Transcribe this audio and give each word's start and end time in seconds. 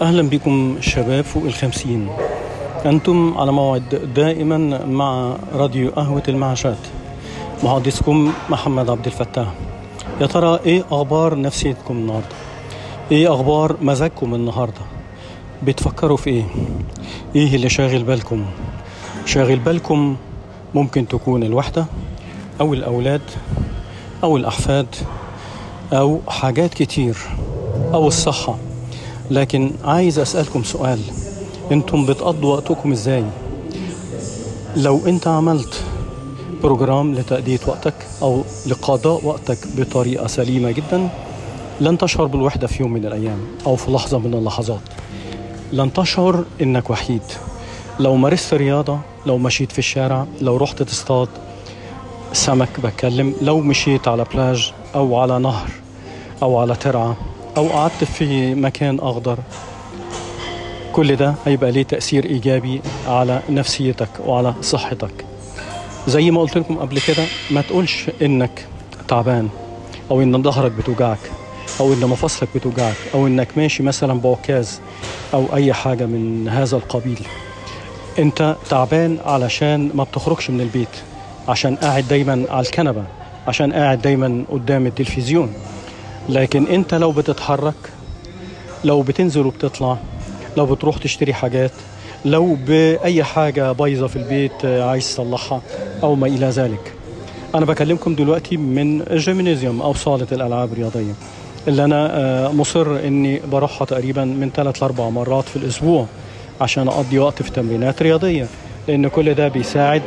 أهلا 0.00 0.22
بكم 0.22 0.76
شباب 0.80 1.24
فوق 1.24 1.44
الخمسين. 1.44 2.08
أنتم 2.86 3.34
على 3.38 3.52
موعد 3.52 4.12
دائما 4.14 4.84
مع 4.84 5.36
راديو 5.54 5.90
قهوة 5.90 6.22
المعاشات. 6.28 6.78
محدثكم 7.64 8.32
محمد 8.50 8.90
عبد 8.90 9.06
الفتاح. 9.06 9.54
يا 10.20 10.26
ترى 10.26 10.60
إيه 10.66 10.84
أخبار 10.90 11.40
نفسيتكم 11.40 11.96
النهاردة؟ 11.96 12.36
إيه 13.12 13.34
أخبار 13.34 13.76
مزاجكم 13.82 14.34
النهاردة؟ 14.34 14.80
بتفكروا 15.62 16.16
في 16.16 16.30
إيه؟ 16.30 16.44
إيه 17.36 17.56
اللي 17.56 17.68
شاغل 17.68 18.02
بالكم؟ 18.02 18.44
شاغل 19.26 19.58
بالكم 19.58 20.16
ممكن 20.74 21.08
تكون 21.08 21.42
الوحدة 21.42 21.86
أو 22.60 22.74
الأولاد 22.74 23.22
أو 24.24 24.36
الأحفاد 24.36 24.86
أو 25.92 26.20
حاجات 26.28 26.74
كتير 26.74 27.16
أو 27.94 28.08
الصحة. 28.08 28.56
لكن 29.30 29.70
عايز 29.84 30.18
أسألكم 30.18 30.62
سؤال. 30.62 31.00
أنتم 31.72 32.06
بتقضوا 32.06 32.54
وقتكم 32.54 32.92
إزاي؟ 32.92 33.24
لو 34.76 35.00
أنت 35.06 35.28
عملت 35.28 35.84
بروجرام 36.62 37.14
لتأدية 37.14 37.60
وقتك 37.66 37.94
أو 38.22 38.42
لقضاء 38.66 39.26
وقتك 39.26 39.58
بطريقة 39.76 40.26
سليمة 40.26 40.70
جدا 40.70 41.08
لن 41.80 41.98
تشعر 41.98 42.26
بالوحدة 42.26 42.66
في 42.66 42.82
يوم 42.82 42.92
من 42.92 43.06
الأيام 43.06 43.38
أو 43.66 43.76
في 43.76 43.90
لحظة 43.90 44.18
من 44.18 44.34
اللحظات. 44.34 44.80
لن 45.72 45.92
تشعر 45.92 46.44
إنك 46.60 46.90
وحيد. 46.90 47.22
لو 48.00 48.16
مارست 48.16 48.54
رياضة 48.54 48.98
لو 49.26 49.38
مشيت 49.38 49.72
في 49.72 49.78
الشارع 49.78 50.26
لو 50.40 50.56
رحت 50.56 50.82
تصطاد 50.82 51.28
سمك 52.32 52.80
بتكلم 52.84 53.34
لو 53.42 53.60
مشيت 53.60 54.08
على 54.08 54.24
بلاج 54.34 54.72
أو 54.94 55.16
على 55.16 55.38
نهر 55.38 55.70
أو 56.42 56.58
على 56.58 56.74
ترعة 56.74 57.16
أو 57.56 57.68
قعدت 57.68 58.04
في 58.04 58.54
مكان 58.54 58.98
أخضر. 59.00 59.38
كل 60.92 61.16
ده 61.16 61.34
هيبقى 61.46 61.72
ليه 61.72 61.82
تأثير 61.82 62.24
إيجابي 62.24 62.80
على 63.06 63.40
نفسيتك 63.50 64.08
وعلى 64.26 64.54
صحتك. 64.62 65.24
زي 66.06 66.30
ما 66.30 66.40
قلت 66.40 66.58
لكم 66.58 66.78
قبل 66.78 67.00
كده 67.00 67.24
ما 67.50 67.60
تقولش 67.60 68.10
إنك 68.22 68.66
تعبان 69.08 69.48
أو 70.10 70.22
إن 70.22 70.42
ظهرك 70.42 70.72
بتوجعك 70.72 71.18
أو 71.80 71.92
إن 71.92 72.00
مفاصلك 72.00 72.48
بتوجعك 72.54 72.96
أو 73.14 73.26
إنك 73.26 73.48
ماشي 73.56 73.82
مثلا 73.82 74.20
بعكاز 74.20 74.80
أو 75.34 75.46
أي 75.54 75.72
حاجة 75.72 76.06
من 76.06 76.48
هذا 76.48 76.76
القبيل. 76.76 77.20
أنت 78.18 78.56
تعبان 78.70 79.18
علشان 79.26 79.90
ما 79.94 80.04
بتخرجش 80.04 80.50
من 80.50 80.60
البيت 80.60 80.88
عشان 81.48 81.76
قاعد 81.76 82.08
دايما 82.08 82.44
على 82.50 82.66
الكنبة 82.66 83.04
عشان 83.48 83.72
قاعد 83.72 84.02
دايما 84.02 84.44
قدام 84.50 84.86
التلفزيون. 84.86 85.52
لكن 86.30 86.66
انت 86.66 86.94
لو 86.94 87.12
بتتحرك 87.12 87.74
لو 88.84 89.02
بتنزل 89.02 89.46
وبتطلع 89.46 89.96
لو 90.56 90.66
بتروح 90.66 90.96
تشتري 90.98 91.34
حاجات 91.34 91.70
لو 92.24 92.56
بأي 92.66 93.24
حاجة 93.24 93.72
بايظة 93.72 94.06
في 94.06 94.16
البيت 94.16 94.64
عايز 94.64 95.06
تصلحها 95.14 95.62
أو 96.02 96.14
ما 96.14 96.26
إلى 96.26 96.46
ذلك. 96.46 96.92
أنا 97.54 97.64
بكلمكم 97.64 98.14
دلوقتي 98.14 98.56
من 98.56 99.04
جيمنيزيوم 99.12 99.82
أو 99.82 99.94
صالة 99.94 100.26
الألعاب 100.32 100.72
الرياضية 100.72 101.12
اللي 101.68 101.84
أنا 101.84 102.48
مصر 102.52 102.96
إني 103.06 103.40
بروحها 103.52 103.84
تقريبا 103.84 104.24
من 104.24 104.50
ثلاث 104.54 104.82
لأربع 104.82 105.08
مرات 105.08 105.44
في 105.44 105.56
الأسبوع 105.56 106.06
عشان 106.60 106.88
أقضي 106.88 107.18
وقت 107.18 107.42
في 107.42 107.50
تمرينات 107.50 108.02
رياضية 108.02 108.46
لأن 108.88 109.08
كل 109.08 109.34
ده 109.34 109.48
بيساعد 109.48 110.02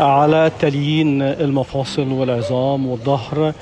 على 0.00 0.50
تليين 0.60 1.22
المفاصل 1.22 2.12
والعظام 2.12 2.86
والظهر 2.86 3.52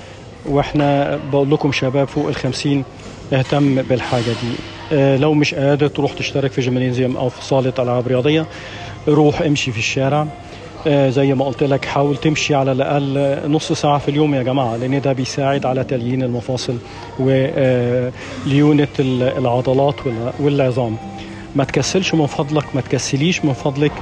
وإحنا 0.46 1.16
بقول 1.32 1.50
لكم 1.50 1.72
شباب 1.72 2.08
فوق 2.08 2.28
الخمسين 2.28 2.84
اهتم 3.32 3.82
بالحاجة 3.82 4.22
دي. 4.42 4.58
آه 4.92 5.16
لو 5.16 5.34
مش 5.34 5.54
قادر 5.54 5.86
تروح 5.88 6.12
تشترك 6.12 6.52
في 6.52 6.60
جيمنيزيوم 6.60 7.16
أو 7.16 7.28
في 7.28 7.44
صالة 7.44 7.72
ألعاب 7.78 8.08
رياضية 8.08 8.46
روح 9.08 9.40
امشي 9.40 9.72
في 9.72 9.78
الشارع. 9.78 10.26
آه 10.86 11.10
زي 11.10 11.34
ما 11.34 11.44
قلت 11.44 11.62
لك 11.62 11.84
حاول 11.84 12.16
تمشي 12.16 12.54
على 12.54 12.72
الأقل 12.72 13.38
نص 13.50 13.72
ساعة 13.72 13.98
في 13.98 14.08
اليوم 14.10 14.34
يا 14.34 14.42
جماعة 14.42 14.76
لأن 14.76 15.00
ده 15.00 15.12
بيساعد 15.12 15.66
على 15.66 15.84
تليين 15.84 16.22
المفاصل 16.22 16.76
وليونة 17.18 18.88
العضلات 18.98 19.94
والعظام. 20.40 20.96
ما 21.56 21.64
تكسلش 21.64 22.14
من 22.14 22.26
فضلك 22.26 22.64
ما 22.74 22.80
تكسليش 22.80 23.44
من 23.44 23.52
فضلك. 23.52 23.92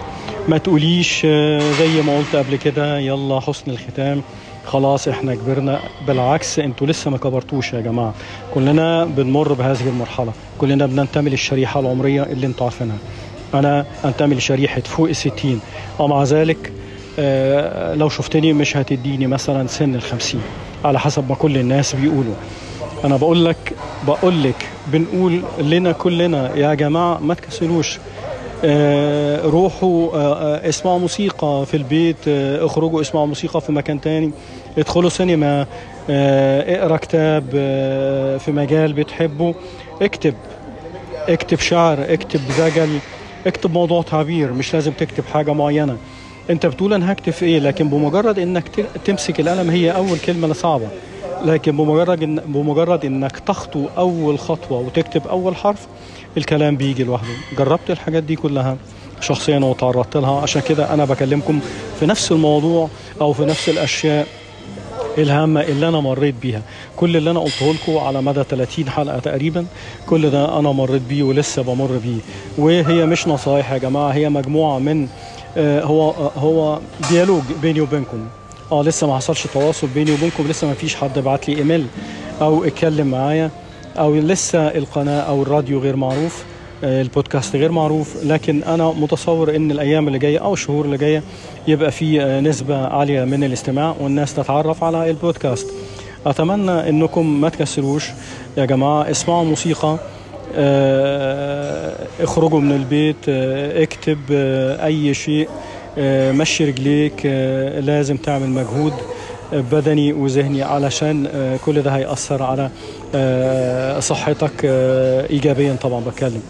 ما 0.48 0.58
تقوليش 0.58 1.26
زي 1.70 2.02
ما 2.02 2.18
قلت 2.18 2.36
قبل 2.36 2.56
كده 2.56 2.98
يلا 2.98 3.40
حسن 3.40 3.70
الختام. 3.70 4.22
خلاص 4.66 5.08
إحنا 5.08 5.34
كبرنا. 5.34 5.80
بالعكس 6.06 6.58
أنتوا 6.58 6.86
لسه 6.86 7.10
ما 7.10 7.18
كبرتوش 7.18 7.72
يا 7.72 7.80
جماعة. 7.80 8.14
كلنا 8.54 9.04
بنمر 9.04 9.52
بهذه 9.52 9.88
المرحلة. 9.88 10.32
كلنا 10.58 10.86
بننتمي 10.86 11.30
للشريحة 11.30 11.80
العمرية 11.80 12.22
اللي 12.22 12.46
أنتوا 12.46 12.66
عارفينها. 12.66 12.96
أنا 13.54 13.86
أنتمي 14.04 14.34
لشريحة 14.34 14.80
فوق 14.80 15.08
الستين. 15.08 15.60
ومع 15.98 16.22
ذلك 16.22 16.72
آه 17.18 17.94
لو 17.94 18.08
شفتني 18.08 18.52
مش 18.52 18.76
هتديني 18.76 19.26
مثلا 19.26 19.66
سن 19.66 19.94
الخمسين. 19.94 20.42
على 20.84 21.00
حسب 21.00 21.28
ما 21.28 21.34
كل 21.34 21.56
الناس 21.56 21.96
بيقولوا. 21.96 22.34
أنا 23.04 23.16
بقول 23.16 23.44
لك 23.44 23.72
بقول 24.06 24.42
لك 24.42 24.68
بنقول 24.86 25.42
لنا 25.58 25.92
كلنا 25.92 26.56
يا 26.56 26.74
جماعة 26.74 27.18
ما 27.18 27.34
تكسلوش. 27.34 27.98
آه 27.98 28.00
روحوا 29.44 30.10
آه 30.14 30.68
اسمعوا 30.68 30.98
موسيقى 30.98 31.64
في 31.66 31.76
البيت 31.76 32.16
آه 32.28 32.66
اخرجوا 32.66 33.00
اسمعوا 33.00 33.26
موسيقى 33.26 33.60
في 33.60 33.72
مكان 33.72 34.00
تاني. 34.00 34.30
ادخلوا 34.78 35.10
سينما 35.10 35.66
اقرأ 36.10 36.96
كتاب 36.96 37.44
في 38.40 38.52
مجال 38.52 38.92
بتحبه. 38.92 39.54
اكتب 40.02 40.34
اكتب 41.28 41.58
شعر 41.58 41.98
اكتب 42.08 42.40
زجل 42.58 42.98
اكتب 43.46 43.72
موضوع 43.72 44.02
تعبير. 44.02 44.52
مش 44.52 44.74
لازم 44.74 44.92
تكتب 44.92 45.24
حاجة 45.32 45.52
معينة. 45.52 45.96
انت 46.50 46.66
بتقول 46.66 46.92
أنا 46.94 47.12
هكتب 47.12 47.32
إيه؟ 47.42 47.58
لكن 47.58 47.88
بمجرد 47.88 48.38
انك 48.38 48.68
تمسك 49.04 49.40
القلم 49.40 49.70
هي 49.70 49.90
أول 49.90 50.18
كلمة 50.18 50.52
صعبه 50.52 50.88
لكن 51.44 51.76
بمجرد 51.76 52.22
إن 52.22 52.40
بمجرد 52.46 53.04
إنك 53.04 53.38
تخطو 53.38 53.86
أول 53.98 54.38
خطوة 54.38 54.78
وتكتب 54.80 55.26
أول 55.26 55.56
حرف 55.56 55.86
الكلام 56.36 56.76
بيجي 56.76 57.04
لوحده. 57.04 57.28
جربت 57.58 57.90
الحاجات 57.90 58.22
دي 58.22 58.36
كلها 58.36 58.76
شخصيا 59.20 59.58
وتعرضت 59.58 60.16
لها. 60.16 60.40
عشان 60.40 60.62
كده 60.62 60.94
أنا 60.94 61.04
بكلمكم 61.04 61.60
في 62.00 62.06
نفس 62.06 62.32
الموضوع 62.32 62.88
أو 63.20 63.32
في 63.32 63.44
نفس 63.44 63.68
الأشياء 63.68 64.26
الهامة 65.18 65.60
اللي 65.60 65.88
أنا 65.88 66.00
مريت 66.00 66.34
بيها. 66.42 66.62
كل 66.96 67.16
اللي 67.16 67.30
أنا 67.30 67.40
قلته 67.40 67.72
لكم 67.74 67.98
على 67.98 68.22
مدى 68.22 68.42
30 68.50 68.88
حلقة 68.88 69.18
تقريبا 69.18 69.66
كل 70.06 70.30
ده 70.30 70.58
أنا 70.58 70.72
مريت 70.72 71.02
بيه 71.02 71.22
ولسه 71.22 71.62
بمر 71.62 72.00
بيه. 72.04 72.18
وهي 72.58 73.06
مش 73.06 73.28
نصايح 73.28 73.72
يا 73.72 73.78
جماعة 73.78 74.10
هي 74.10 74.28
مجموعة 74.28 74.78
من 74.78 75.08
آه 75.56 75.82
هو 75.82 76.10
آه 76.10 76.30
هو 76.36 76.78
ديالوج 77.10 77.42
بيني 77.62 77.80
وبينكم. 77.80 78.26
آه 78.72 78.82
لسه 78.82 79.06
ما 79.06 79.16
حصلش 79.16 79.46
تواصل 79.46 79.86
بيني 79.86 80.12
وبينكم 80.12 80.48
لسه 80.48 80.66
ما 80.66 80.74
فيش 80.74 80.94
حد 80.96 81.18
بعت 81.18 81.48
لي 81.48 81.58
إيميل 81.58 81.86
أو 82.40 82.64
اتكلم 82.64 83.06
معايا. 83.06 83.50
أو 83.98 84.14
لسه 84.14 84.58
القناة 84.68 85.20
أو 85.20 85.42
الراديو 85.42 85.78
غير 85.80 85.96
معروف 85.96 86.44
البودكاست 86.82 87.56
غير 87.56 87.72
معروف 87.72 88.24
لكن 88.24 88.62
أنا 88.62 88.88
متصور 88.92 89.56
إن 89.56 89.70
الأيام 89.70 90.06
اللي 90.08 90.18
جاية 90.18 90.38
أو 90.38 90.52
الشهور 90.52 90.84
اللي 90.84 90.96
جاية 90.96 91.22
يبقى 91.68 91.90
في 91.90 92.40
نسبة 92.40 92.86
عالية 92.86 93.24
من 93.24 93.44
الاستماع 93.44 93.94
والناس 94.00 94.34
تتعرف 94.34 94.84
على 94.84 95.10
البودكاست. 95.10 95.66
أتمنى 96.26 96.88
إنكم 96.88 97.40
ما 97.40 97.48
تكسروش 97.48 98.10
يا 98.56 98.64
جماعة 98.64 99.10
اسمعوا 99.10 99.44
موسيقى 99.44 99.96
اخرجوا 102.20 102.60
من 102.60 102.72
البيت 102.72 103.28
اكتب 103.82 104.18
أي 104.84 105.14
شيء 105.14 105.48
مشي 106.32 106.64
رجليك 106.64 107.26
لازم 107.86 108.16
تعمل 108.16 108.48
مجهود. 108.48 108.92
بدني 109.52 110.12
وذهني 110.12 110.62
علشان 110.62 111.28
كل 111.64 111.82
ده 111.82 111.90
هيأثر 111.90 112.42
على 112.42 112.70
صحتك 114.00 114.64
إيجابيا 115.30 115.76
طبعا 115.82 116.00
بتكلم. 116.00 116.42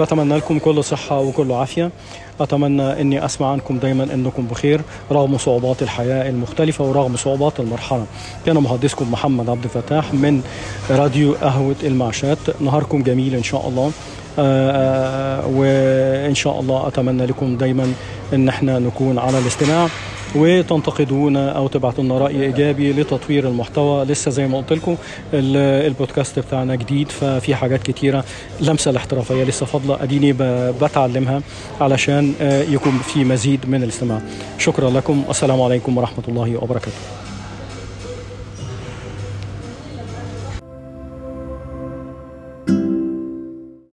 بتمنى 0.00 0.36
لكم 0.36 0.58
كل 0.58 0.84
صحة 0.84 1.20
وكل 1.20 1.52
عافية. 1.52 1.90
أتمنى 2.40 3.00
أني 3.00 3.24
أسمع 3.24 3.52
عنكم 3.52 3.78
دايما 3.78 4.04
أنكم 4.04 4.46
بخير 4.46 4.80
رغم 5.12 5.38
صعوبات 5.38 5.82
الحياة 5.82 6.30
المختلفة 6.30 6.84
ورغم 6.84 7.16
صعوبات 7.16 7.60
المرحلة. 7.60 8.04
كان 8.46 8.56
محدثكم 8.56 9.12
محمد 9.12 9.50
عبد 9.50 9.64
الفتاح 9.64 10.14
من 10.14 10.42
راديو 10.90 11.34
قهوة 11.42 11.74
المعشات. 11.84 12.38
نهاركم 12.60 13.02
جميل 13.02 13.34
إن 13.34 13.42
شاء 13.42 13.68
الله. 13.68 13.92
وإن 15.58 16.34
شاء 16.34 16.60
الله 16.60 16.88
أتمنى 16.88 17.26
لكم 17.26 17.56
دايما 17.56 17.92
أن 18.34 18.48
إحنا 18.48 18.78
نكون 18.78 19.18
على 19.18 19.38
الاستماع. 19.38 19.88
وتنتقدونا 20.34 21.50
أو 21.50 21.68
تبعتوا 21.68 22.04
لنا 22.04 22.18
رأي 22.18 22.42
إيجابي 22.42 22.92
لتطوير 22.92 23.48
المحتوى. 23.48 24.04
لسه 24.04 24.30
زي 24.30 24.46
ما 24.46 24.58
قلت 24.58 24.72
لكم 24.72 24.96
البودكاست 25.34 26.38
بتاعنا 26.38 26.74
جديد 26.74 27.08
ففي 27.10 27.54
حاجات 27.54 27.82
كتيرة 27.82 28.24
لمسة 28.60 28.90
الاحترافية 28.90 29.44
لسه 29.44 29.66
فاضلة. 29.66 30.02
أديني 30.02 30.34
بتعلمها 30.82 31.42
علشان 31.80 32.34
يكون 32.70 32.98
في 32.98 33.24
مزيد 33.24 33.60
من 33.68 33.82
الاستماع. 33.82 34.20
شكرا 34.58 34.90
لكم. 34.90 35.22
السلام 35.30 35.62
عليكم 35.62 35.98
ورحمة 35.98 36.24
الله 36.28 36.56
وبركاته. 36.62 36.98